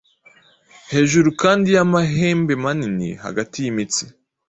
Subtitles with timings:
[0.93, 4.03] Hejuru kandi yamahembemanini hagati yimitsi